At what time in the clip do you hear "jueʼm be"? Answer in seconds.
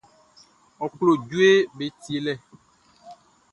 1.29-1.85